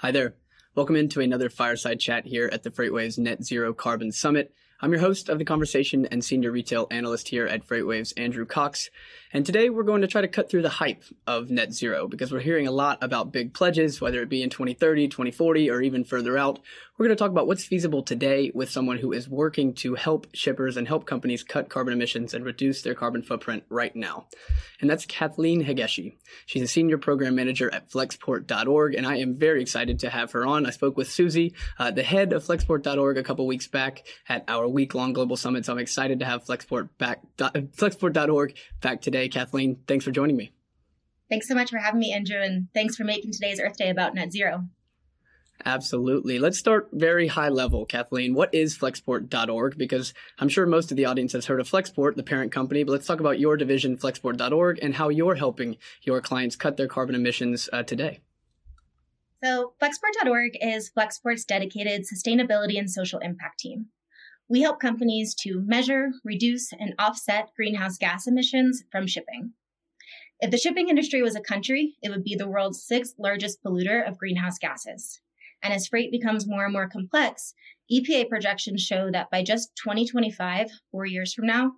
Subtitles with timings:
[0.00, 0.36] Hi there.
[0.76, 4.54] Welcome into another fireside chat here at the FreightWaves Net Zero Carbon Summit.
[4.80, 8.90] I'm your host of the conversation and senior retail analyst here at FreightWaves, Andrew Cox.
[9.32, 12.30] And today we're going to try to cut through the hype of net zero because
[12.30, 16.04] we're hearing a lot about big pledges, whether it be in 2030, 2040, or even
[16.04, 16.60] further out.
[16.98, 20.26] We're going to talk about what's feasible today with someone who is working to help
[20.34, 24.26] shippers and help companies cut carbon emissions and reduce their carbon footprint right now.
[24.80, 26.16] And that's Kathleen Higashi.
[26.46, 30.44] She's a senior program manager at flexport.org, and I am very excited to have her
[30.44, 30.66] on.
[30.66, 34.66] I spoke with Susie, uh, the head of flexport.org, a couple weeks back at our
[34.66, 35.66] week long global summit.
[35.66, 39.28] So I'm excited to have Flexport back, flexport.org back today.
[39.28, 40.50] Kathleen, thanks for joining me.
[41.30, 44.14] Thanks so much for having me, Andrew, and thanks for making today's Earth Day about
[44.14, 44.64] net zero.
[45.64, 46.38] Absolutely.
[46.38, 48.34] Let's start very high level, Kathleen.
[48.34, 49.76] What is Flexport.org?
[49.76, 52.92] Because I'm sure most of the audience has heard of Flexport, the parent company, but
[52.92, 57.14] let's talk about your division, Flexport.org, and how you're helping your clients cut their carbon
[57.16, 58.20] emissions uh, today.
[59.42, 63.86] So, Flexport.org is Flexport's dedicated sustainability and social impact team.
[64.48, 69.52] We help companies to measure, reduce, and offset greenhouse gas emissions from shipping.
[70.40, 74.06] If the shipping industry was a country, it would be the world's sixth largest polluter
[74.06, 75.20] of greenhouse gases.
[75.62, 77.54] And as freight becomes more and more complex,
[77.92, 81.72] EPA projections show that by just 2025, four years from now,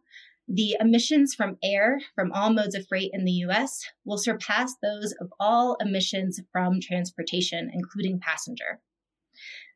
[0.52, 5.12] the emissions from air from all modes of freight in the US will surpass those
[5.20, 8.80] of all emissions from transportation, including passenger.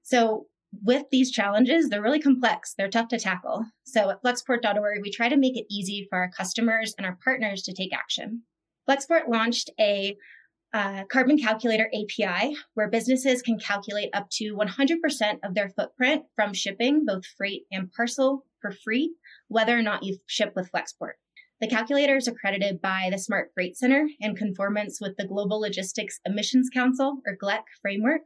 [0.02, 0.46] So,
[0.82, 2.74] with these challenges, they're really complex.
[2.76, 3.64] They're tough to tackle.
[3.84, 7.62] So, at flexport.org, we try to make it easy for our customers and our partners
[7.62, 8.42] to take action.
[8.88, 10.16] Flexport launched a
[10.74, 16.52] uh, carbon calculator API where businesses can calculate up to 100% of their footprint from
[16.52, 19.14] shipping, both freight and parcel, for free,
[19.48, 21.12] whether or not you ship with Flexport.
[21.60, 26.18] The calculator is accredited by the Smart Freight Center in conformance with the Global Logistics
[26.26, 28.22] Emissions Council or GLEC framework,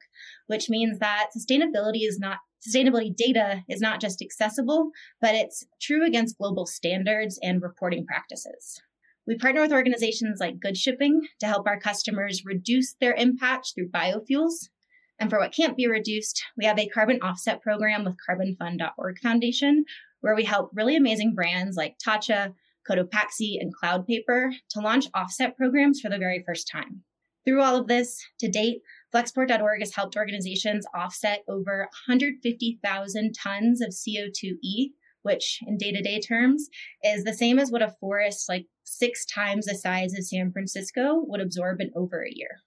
[0.47, 6.05] which means that sustainability is not sustainability data is not just accessible, but it's true
[6.05, 8.81] against global standards and reporting practices.
[9.29, 13.91] We partner with organizations like Good Shipping to help our customers reduce their impact through
[13.91, 14.71] biofuels.
[15.19, 19.85] And for what can't be reduced, we have a carbon offset program with carbonfund.org Foundation,
[20.23, 22.55] where we help really amazing brands like Tatcha,
[22.89, 27.03] Cotopaxi, and Cloud Paper to launch offset programs for the very first time.
[27.45, 28.81] Through all of this, to date,
[29.15, 36.21] Flexport.org has helped organizations offset over 150,000 tons of CO2e which in day to day
[36.21, 36.69] terms
[37.05, 41.23] is the same as what a forest like six times the size of San Francisco
[41.27, 42.61] would absorb in over a year.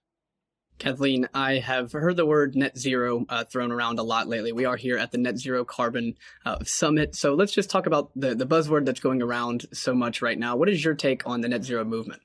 [0.78, 4.50] Kathleen, I have heard the word net zero uh, thrown around a lot lately.
[4.50, 7.14] We are here at the Net Zero Carbon uh, Summit.
[7.14, 10.56] So let's just talk about the, the buzzword that's going around so much right now.
[10.56, 12.22] What is your take on the net zero movement?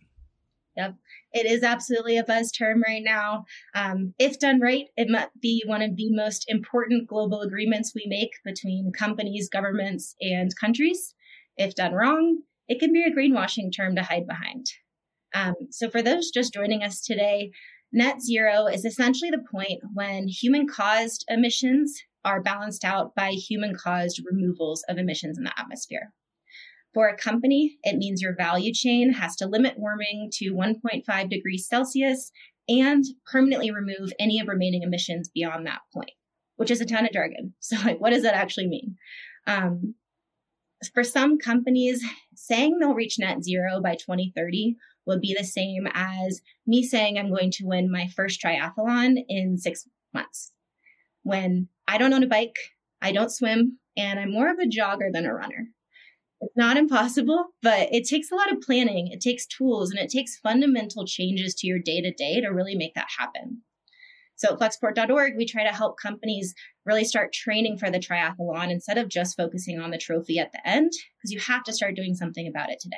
[0.75, 0.95] Yep.
[1.33, 3.45] It is absolutely a buzz term right now.
[3.75, 8.05] Um, if done right, it might be one of the most important global agreements we
[8.07, 11.13] make between companies, governments, and countries.
[11.57, 14.65] If done wrong, it can be a greenwashing term to hide behind.
[15.33, 17.51] Um, so, for those just joining us today,
[17.91, 23.75] net zero is essentially the point when human caused emissions are balanced out by human
[23.75, 26.13] caused removals of emissions in the atmosphere.
[26.97, 31.68] For a company, it means your value chain has to limit warming to 1.5 degrees
[31.69, 32.31] Celsius
[32.68, 36.09] and permanently remove any of remaining emissions beyond that point,
[36.56, 37.53] which is a ton of jargon.
[37.59, 38.96] So, like, what does that actually mean?
[39.46, 39.94] Um,
[40.91, 42.03] for some companies,
[42.34, 44.75] saying they'll reach net zero by 2030
[45.06, 49.59] would be the same as me saying I'm going to win my first triathlon in
[49.59, 50.52] six months.
[51.22, 52.56] When I don't own a bike,
[53.03, 55.68] I don't swim, and I'm more of a jogger than a runner.
[56.40, 60.09] It's not impossible, but it takes a lot of planning, it takes tools, and it
[60.09, 63.64] takes fundamental changes to your day to day to really make that happen.
[64.36, 66.53] So at flexport.org, we try to help companies
[66.86, 70.68] really start training for the triathlon instead of just focusing on the trophy at the
[70.68, 72.98] end, because you have to start doing something about it today.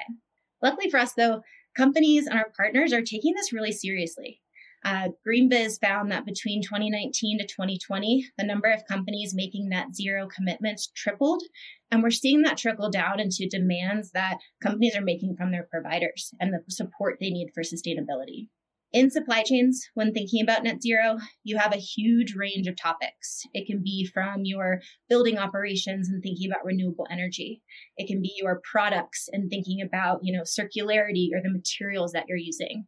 [0.62, 1.42] Luckily for us, though,
[1.78, 4.42] companies and our partners are taking this really seriously.
[4.84, 10.28] Uh, GreenBiz found that between 2019 to 2020, the number of companies making net zero
[10.34, 11.44] commitments tripled.
[11.92, 16.34] And we're seeing that trickle down into demands that companies are making from their providers
[16.40, 18.48] and the support they need for sustainability.
[18.92, 23.44] In supply chains, when thinking about net zero, you have a huge range of topics.
[23.54, 27.62] It can be from your building operations and thinking about renewable energy.
[27.98, 32.26] It can be your products and thinking about, you know, circularity or the materials that
[32.28, 32.88] you're using.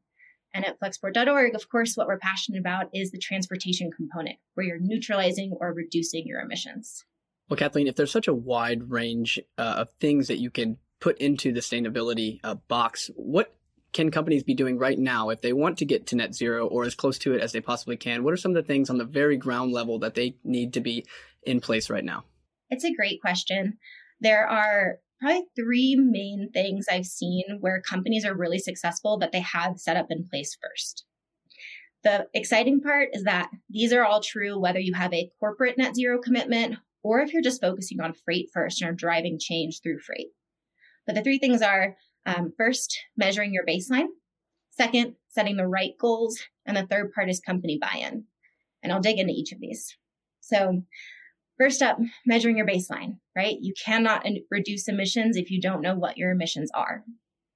[0.53, 4.79] And at flexport.org, of course, what we're passionate about is the transportation component, where you're
[4.79, 7.05] neutralizing or reducing your emissions.
[7.49, 11.17] Well, Kathleen, if there's such a wide range uh, of things that you can put
[11.17, 13.53] into the sustainability uh, box, what
[13.93, 16.85] can companies be doing right now if they want to get to net zero or
[16.85, 18.23] as close to it as they possibly can?
[18.23, 20.81] What are some of the things on the very ground level that they need to
[20.81, 21.05] be
[21.43, 22.25] in place right now?
[22.69, 23.77] It's a great question.
[24.21, 29.41] There are probably three main things I've seen where companies are really successful that they
[29.41, 31.05] have set up in place first.
[32.03, 35.95] The exciting part is that these are all true whether you have a corporate net
[35.95, 39.99] zero commitment or if you're just focusing on freight first and are driving change through
[39.99, 40.27] freight.
[41.05, 41.95] But the three things are
[42.25, 44.07] um, first, measuring your baseline,
[44.71, 48.25] second, setting the right goals, and the third part is company buy in.
[48.83, 49.95] And I'll dig into each of these.
[50.41, 50.83] So,
[51.61, 53.55] First up, measuring your baseline, right?
[53.61, 57.03] You cannot reduce emissions if you don't know what your emissions are.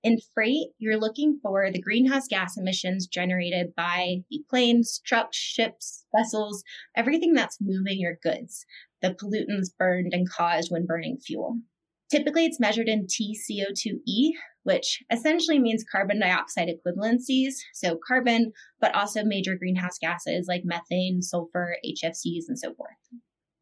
[0.04, 6.06] In freight, you're looking for the greenhouse gas emissions generated by the planes, trucks, ships,
[6.16, 6.64] vessels,
[6.96, 8.68] everything that's moving your goods,
[9.02, 11.58] the pollutants burned and caused when burning fuel.
[12.12, 17.56] Typically, it's measured in TCO2e, which essentially means carbon dioxide equivalencies.
[17.74, 22.92] So, carbon, but also major greenhouse gases like methane, sulfur, HFCs, and so forth.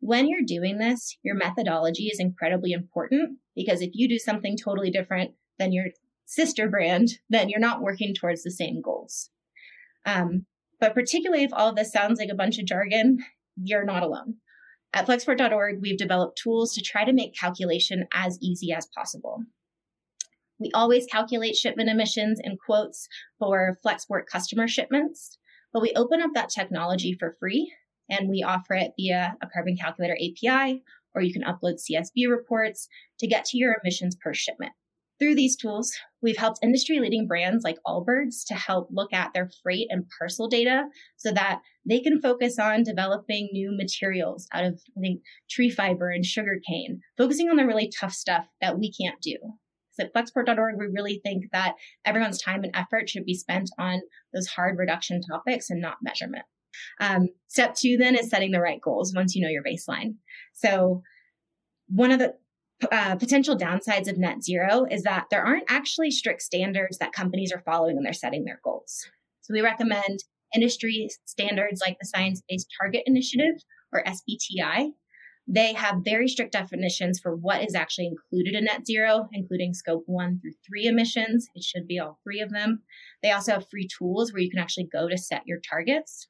[0.06, 4.92] When you're doing this, your methodology is incredibly important because if you do something totally
[4.92, 5.86] different than your
[6.26, 9.30] sister brand, then you're not working towards the same goals.
[10.06, 10.46] Um,
[10.82, 13.20] but particularly if all of this sounds like a bunch of jargon,
[13.56, 14.36] you're not alone.
[14.92, 19.44] At flexport.org, we've developed tools to try to make calculation as easy as possible.
[20.60, 23.08] We always calculate shipment emissions in quotes
[23.40, 25.38] for Flexport customer shipments,
[25.72, 27.72] but we open up that technology for free
[28.10, 30.84] and we offer it via a carbon calculator API,
[31.16, 32.88] or you can upload CSV reports
[33.20, 34.74] to get to your emissions per shipment.
[35.20, 39.50] Through these tools, we've helped industry leading brands like Allbirds to help look at their
[39.62, 40.86] freight and parcel data
[41.18, 46.10] so that they can focus on developing new materials out of, I think, tree fiber
[46.10, 49.38] and sugarcane, focusing on the really tough stuff that we can't do.
[49.92, 54.02] So at flexport.org, we really think that everyone's time and effort should be spent on
[54.34, 56.46] those hard reduction topics and not measurement.
[57.00, 60.16] Um, step two then is setting the right goals once you know your baseline.
[60.54, 61.02] So
[61.88, 62.34] one of the
[62.92, 67.52] uh, potential downsides of net zero is that there aren't actually strict standards that companies
[67.52, 69.06] are following when they're setting their goals.
[69.42, 70.20] So we recommend
[70.56, 73.56] industry standards like the Science Based Target Initiative
[73.92, 74.92] or SBTI.
[75.46, 80.04] They have very strict definitions for what is actually included in net zero, including scope
[80.06, 81.48] one through three emissions.
[81.54, 82.82] It should be all three of them.
[83.22, 86.30] They also have free tools where you can actually go to set your targets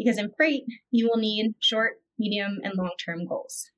[0.00, 3.70] because in freight, you will need short, medium, and long term goals.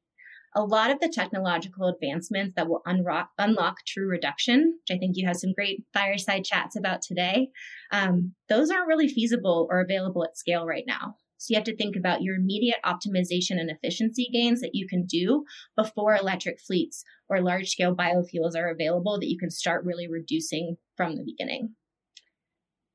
[0.54, 5.16] A lot of the technological advancements that will unrock, unlock true reduction, which I think
[5.16, 7.48] you have some great fireside chats about today,
[7.90, 11.16] um, those aren't really feasible or available at scale right now.
[11.38, 15.06] So you have to think about your immediate optimization and efficiency gains that you can
[15.06, 15.44] do
[15.76, 20.76] before electric fleets or large scale biofuels are available that you can start really reducing
[20.96, 21.74] from the beginning.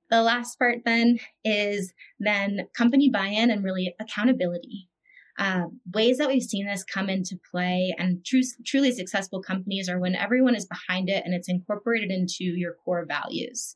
[0.09, 4.89] The last part then is then company buy-in and really accountability.
[5.37, 9.99] Uh, ways that we've seen this come into play and true, truly successful companies are
[9.99, 13.75] when everyone is behind it and it's incorporated into your core values.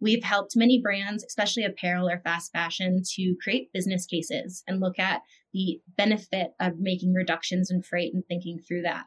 [0.00, 4.98] We've helped many brands, especially apparel or fast fashion, to create business cases and look
[4.98, 5.22] at
[5.54, 9.06] the benefit of making reductions in freight and thinking through that.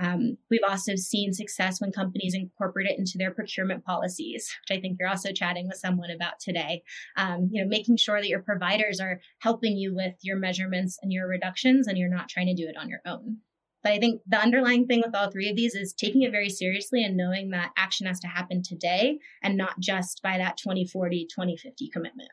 [0.00, 4.80] Um, we've also seen success when companies incorporate it into their procurement policies, which I
[4.80, 6.82] think you're also chatting with someone about today.
[7.16, 11.12] Um, you know, making sure that your providers are helping you with your measurements and
[11.12, 13.38] your reductions, and you're not trying to do it on your own.
[13.82, 16.50] But I think the underlying thing with all three of these is taking it very
[16.50, 21.26] seriously and knowing that action has to happen today and not just by that 2040,
[21.34, 22.30] 2050 commitment.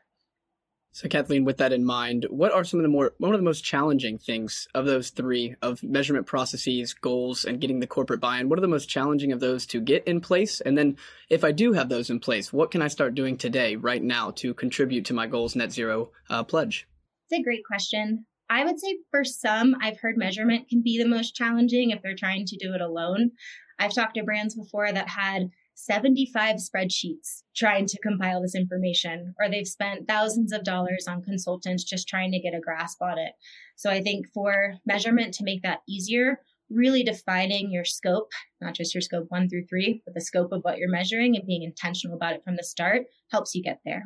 [0.92, 3.44] So, Kathleen, with that in mind, what are some of the more one of the
[3.44, 8.48] most challenging things of those three of measurement processes, goals, and getting the corporate buy-in?
[8.48, 10.60] What are the most challenging of those to get in place?
[10.60, 10.96] And then,
[11.28, 14.30] if I do have those in place, what can I start doing today, right now,
[14.36, 16.88] to contribute to my goals net zero uh, pledge?
[17.30, 18.26] It's a great question.
[18.50, 22.16] I would say for some, I've heard measurement can be the most challenging if they're
[22.16, 23.32] trying to do it alone.
[23.78, 29.48] I've talked to brands before that had 75 spreadsheets trying to compile this information, or
[29.48, 33.32] they've spent thousands of dollars on consultants just trying to get a grasp on it.
[33.76, 38.92] So I think for measurement to make that easier, really defining your scope, not just
[38.92, 42.16] your scope one through three, but the scope of what you're measuring and being intentional
[42.16, 44.02] about it from the start helps you get there.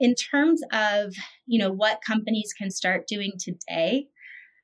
[0.00, 1.14] In terms of,
[1.46, 4.08] you know, what companies can start doing today,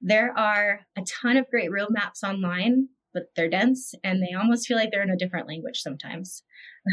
[0.01, 4.77] there are a ton of great roadmaps online but they're dense and they almost feel
[4.77, 6.43] like they're in a different language sometimes.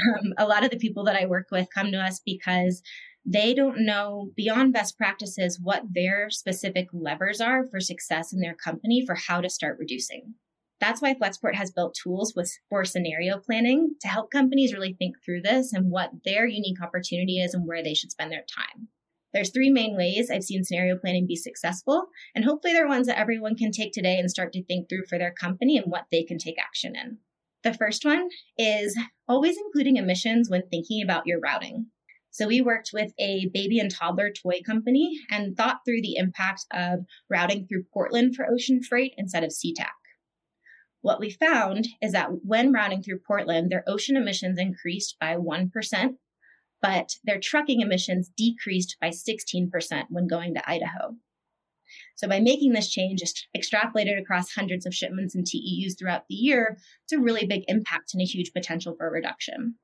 [0.07, 2.81] Um, a lot of the people that I work with come to us because
[3.25, 8.55] they don't know beyond best practices what their specific levers are for success in their
[8.55, 10.35] company for how to start reducing.
[10.79, 15.15] That's why Flexport has built tools with, for scenario planning to help companies really think
[15.23, 18.87] through this and what their unique opportunity is and where they should spend their time.
[19.33, 23.17] There's three main ways I've seen scenario planning be successful, and hopefully they're ones that
[23.17, 26.23] everyone can take today and start to think through for their company and what they
[26.23, 27.17] can take action in.
[27.63, 28.97] The first one is
[29.27, 31.87] always including emissions when thinking about your routing.
[32.29, 36.65] So we worked with a baby and toddler toy company and thought through the impact
[36.71, 39.91] of routing through Portland for ocean freight instead of SeaTac.
[41.01, 45.69] What we found is that when routing through Portland, their ocean emissions increased by 1%,
[46.83, 49.69] but their trucking emissions decreased by 16%
[50.09, 51.15] when going to Idaho.
[52.15, 56.35] So by making this change, just extrapolated across hundreds of shipments and TEUs throughout the
[56.35, 59.75] year, it's a really big impact and a huge potential for reduction.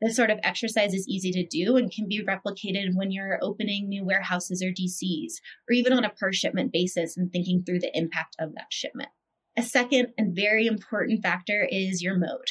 [0.00, 3.88] This sort of exercise is easy to do and can be replicated when you're opening
[3.88, 5.34] new warehouses or DCs,
[5.68, 9.10] or even on a per shipment basis and thinking through the impact of that shipment.
[9.56, 12.50] A second and very important factor is your mode.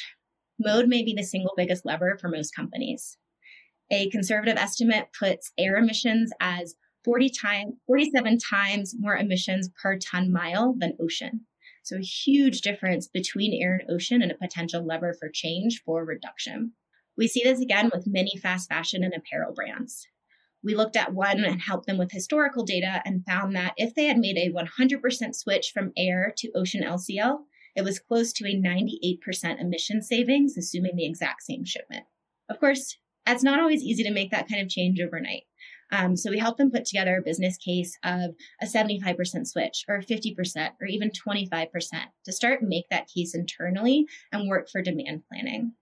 [0.60, 3.18] Mode may be the single biggest lever for most companies.
[3.92, 10.32] A conservative estimate puts air emissions as 40 time, 47 times more emissions per ton
[10.32, 11.42] mile than ocean.
[11.84, 16.04] So a huge difference between air and ocean and a potential lever for change for
[16.04, 16.74] reduction.
[17.16, 20.08] We see this again with many fast fashion and apparel brands.
[20.64, 24.06] We looked at one and helped them with historical data and found that if they
[24.06, 27.38] had made a 100% switch from air to ocean LCL,
[27.76, 32.06] it was close to a 98% emission savings, assuming the exact same shipment.
[32.50, 35.44] Of course, it's not always easy to make that kind of change overnight.
[35.92, 40.02] Um, so we help them put together a business case of a 75% switch or
[40.02, 41.70] 50% or even 25%
[42.26, 45.74] to start make that case internally and work for demand planning.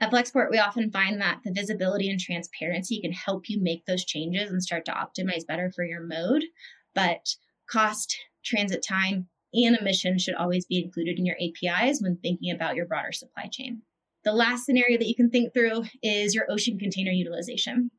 [0.00, 4.04] At Flexport, we often find that the visibility and transparency can help you make those
[4.04, 6.42] changes and start to optimize better for your mode.
[6.94, 7.36] But
[7.70, 12.74] cost, transit time, and emissions should always be included in your APIs when thinking about
[12.74, 13.82] your broader supply chain.
[14.24, 17.90] The last scenario that you can think through is your ocean container utilization.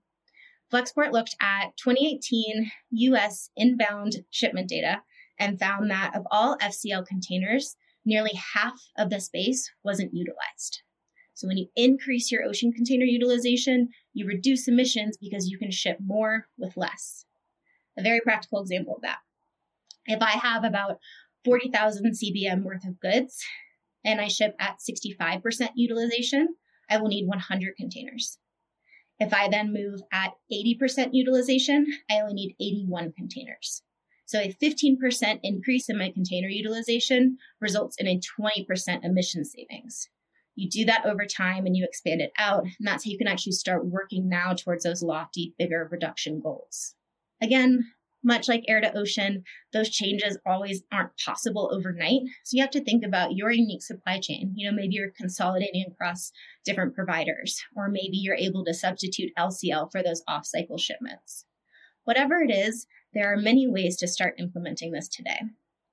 [0.71, 5.01] Flexport looked at 2018 US inbound shipment data
[5.37, 7.75] and found that of all FCL containers,
[8.05, 10.81] nearly half of the space wasn't utilized.
[11.33, 15.97] So when you increase your ocean container utilization, you reduce emissions because you can ship
[16.03, 17.25] more with less.
[17.97, 19.19] A very practical example of that.
[20.05, 20.99] If I have about
[21.43, 23.43] 40,000 CBM worth of goods
[24.03, 26.55] and I ship at 65% utilization,
[26.89, 28.37] I will need 100 containers.
[29.19, 33.83] If I then move at 80% utilization, I only need 81 containers.
[34.25, 40.09] So a 15% increase in my container utilization results in a 20% emission savings
[40.55, 42.63] you do that over time and you expand it out.
[42.63, 46.95] And that's how you can actually start working now towards those lofty, bigger reduction goals.
[47.41, 47.91] Again,
[48.23, 52.21] much like air to ocean, those changes always aren't possible overnight.
[52.43, 54.53] So you have to think about your unique supply chain.
[54.55, 56.31] You know, maybe you're consolidating across
[56.65, 61.45] different providers, or maybe you're able to substitute LCL for those off cycle shipments.
[62.05, 65.39] Whatever it is, there are many ways to start implementing this today.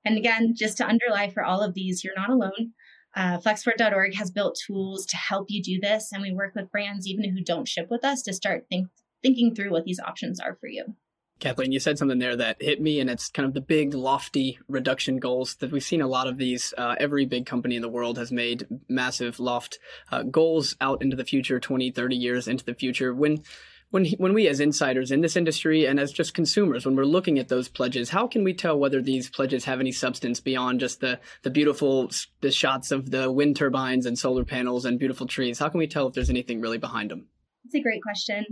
[0.04, 2.72] And again, just to underlie for all of these, you're not alone.
[3.14, 7.06] Uh, Flexport.org has built tools to help you do this, and we work with brands
[7.06, 8.88] even who don't ship with us to start think,
[9.22, 10.94] thinking through what these options are for you.
[11.40, 14.58] Kathleen, you said something there that hit me, and it's kind of the big, lofty
[14.68, 16.72] reduction goals that we've seen a lot of these.
[16.76, 19.78] Uh, every big company in the world has made massive loft
[20.12, 23.14] uh, goals out into the future, 20, 30 years into the future.
[23.14, 23.42] When
[23.90, 27.38] when when we as insiders in this industry and as just consumers when we're looking
[27.38, 31.00] at those pledges how can we tell whether these pledges have any substance beyond just
[31.00, 35.58] the the beautiful the shots of the wind turbines and solar panels and beautiful trees
[35.58, 37.26] how can we tell if there's anything really behind them
[37.64, 38.44] it's a great question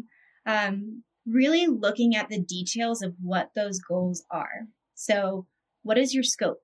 [0.47, 5.47] um, really looking at the details of what those goals are so
[5.83, 6.63] what is your scope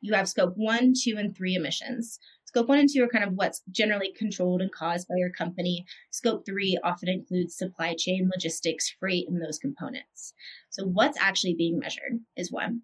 [0.00, 2.18] you have scope one two and three emissions
[2.56, 5.84] Scope one and two are kind of what's generally controlled and caused by your company.
[6.10, 10.32] Scope three often includes supply chain, logistics, freight, and those components.
[10.70, 12.80] So what's actually being measured is one.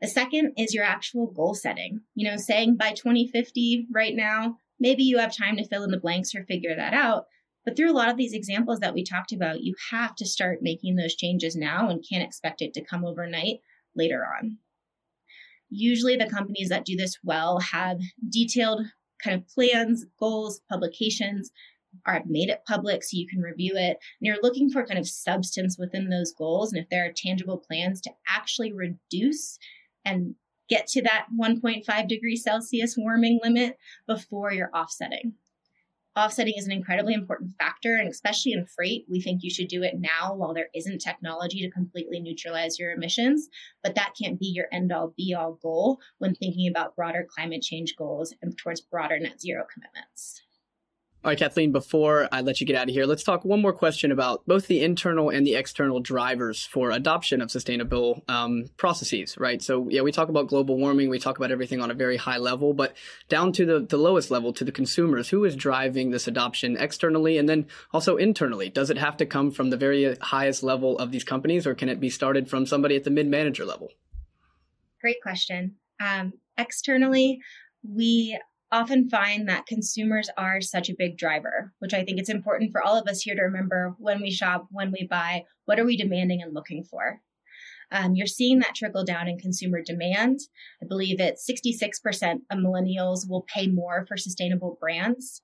[0.00, 2.02] The second is your actual goal setting.
[2.14, 5.98] You know, saying by 2050 right now, maybe you have time to fill in the
[5.98, 7.24] blanks or figure that out.
[7.64, 10.58] But through a lot of these examples that we talked about, you have to start
[10.62, 13.60] making those changes now and can't expect it to come overnight
[13.94, 14.58] later on.
[15.70, 18.82] Usually, the companies that do this well have detailed
[19.22, 21.50] kind of plans, goals, publications,
[22.06, 23.98] are made it public so you can review it.
[23.98, 26.72] And you're looking for kind of substance within those goals.
[26.72, 29.58] And if there are tangible plans to actually reduce
[30.04, 30.34] and
[30.68, 33.76] get to that 1.5 degree Celsius warming limit
[34.06, 35.34] before you're offsetting.
[36.16, 39.82] Offsetting is an incredibly important factor, and especially in freight, we think you should do
[39.82, 43.48] it now while there isn't technology to completely neutralize your emissions.
[43.82, 47.62] But that can't be your end all be all goal when thinking about broader climate
[47.62, 50.42] change goals and towards broader net zero commitments.
[51.24, 53.72] All right, Kathleen, before I let you get out of here, let's talk one more
[53.72, 59.38] question about both the internal and the external drivers for adoption of sustainable um, processes,
[59.38, 59.62] right?
[59.62, 62.38] So, yeah, we talk about global warming, we talk about everything on a very high
[62.38, 62.96] level, but
[63.28, 67.38] down to the, the lowest level, to the consumers, who is driving this adoption externally
[67.38, 68.68] and then also internally?
[68.68, 71.88] Does it have to come from the very highest level of these companies, or can
[71.88, 73.90] it be started from somebody at the mid manager level?
[75.00, 75.76] Great question.
[76.00, 77.38] Um, externally,
[77.88, 78.36] we
[78.72, 82.82] often find that consumers are such a big driver, which I think it's important for
[82.82, 85.96] all of us here to remember when we shop, when we buy, what are we
[85.96, 87.20] demanding and looking for?
[87.92, 90.40] Um, you're seeing that trickle down in consumer demand.
[90.82, 95.42] I believe it's 66% of millennials will pay more for sustainable brands.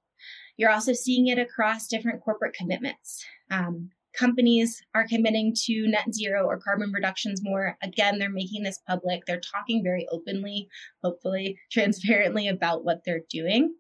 [0.57, 3.25] You're also seeing it across different corporate commitments.
[3.51, 7.77] Um, companies are committing to net zero or carbon reductions more.
[7.83, 9.25] Again, they're making this public.
[9.27, 10.69] They're talking very openly,
[11.03, 13.75] hopefully transparently about what they're doing.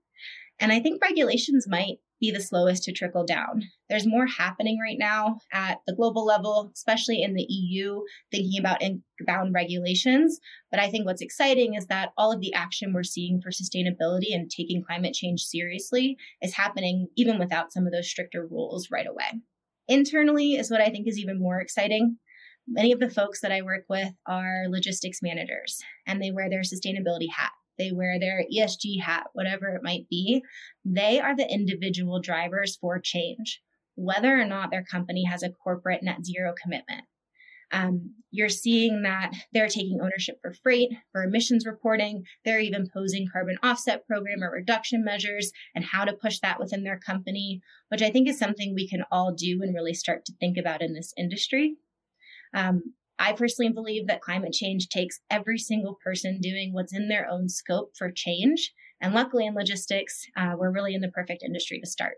[0.60, 3.62] And I think regulations might be the slowest to trickle down.
[3.88, 8.00] There's more happening right now at the global level, especially in the EU,
[8.32, 10.40] thinking about inbound regulations.
[10.70, 14.34] But I think what's exciting is that all of the action we're seeing for sustainability
[14.34, 19.06] and taking climate change seriously is happening even without some of those stricter rules right
[19.06, 19.40] away.
[19.88, 22.18] Internally is what I think is even more exciting.
[22.66, 26.60] Many of the folks that I work with are logistics managers and they wear their
[26.60, 27.52] sustainability hat.
[27.78, 30.42] They wear their ESG hat, whatever it might be.
[30.84, 33.62] They are the individual drivers for change,
[33.94, 37.04] whether or not their company has a corporate net zero commitment.
[37.70, 42.24] Um, you're seeing that they're taking ownership for freight, for emissions reporting.
[42.44, 46.84] They're even posing carbon offset program or reduction measures and how to push that within
[46.84, 50.34] their company, which I think is something we can all do and really start to
[50.38, 51.76] think about in this industry.
[52.54, 57.28] Um, I personally believe that climate change takes every single person doing what's in their
[57.28, 58.72] own scope for change.
[59.00, 62.14] And luckily in logistics, uh, we're really in the perfect industry to start.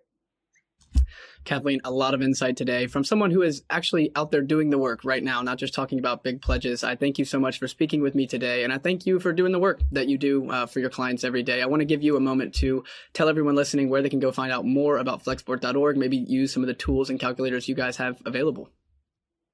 [1.45, 4.79] Kathleen, a lot of insight today from someone who is actually out there doing the
[4.79, 6.85] work right now, not just talking about big pledges.
[6.85, 9.33] I thank you so much for speaking with me today, and I thank you for
[9.33, 11.63] doing the work that you do uh, for your clients every day.
[11.63, 14.33] I want to give you a moment to tell everyone listening where they can go
[14.33, 17.97] find out more about flexport.org, maybe use some of the tools and calculators you guys
[17.97, 18.69] have available.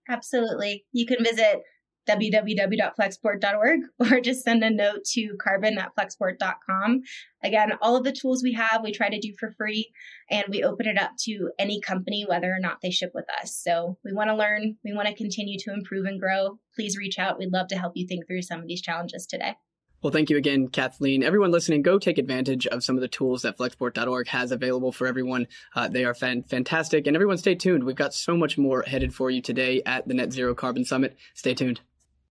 [0.08, 0.84] Absolutely.
[0.92, 1.62] You can visit
[2.08, 7.02] www.flexport.org or just send a note to carbon at flexport.com.
[7.42, 9.92] Again, all of the tools we have, we try to do for free
[10.30, 13.60] and we open it up to any company, whether or not they ship with us.
[13.62, 16.58] So we want to learn, we want to continue to improve and grow.
[16.74, 17.38] Please reach out.
[17.38, 19.56] We'd love to help you think through some of these challenges today.
[20.02, 21.22] Well, thank you again, Kathleen.
[21.22, 25.06] Everyone listening, go take advantage of some of the tools that flexport.org has available for
[25.06, 25.48] everyone.
[25.74, 27.06] Uh, they are fan- fantastic.
[27.06, 27.82] And everyone, stay tuned.
[27.82, 31.16] We've got so much more headed for you today at the Net Zero Carbon Summit.
[31.34, 31.80] Stay tuned.